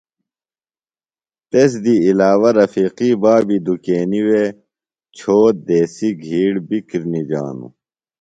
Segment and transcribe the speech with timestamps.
[1.49, 4.43] تس دی علاوہ رفیقی بابی دُکینیۡ وے
[5.17, 7.71] چھوت دیسیۡ گِھیڑ بیۡ کِرنِجانوۡ۔